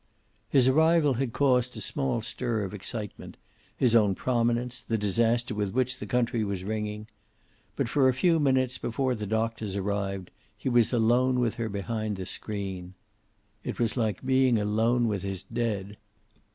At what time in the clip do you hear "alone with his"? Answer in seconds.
14.57-15.43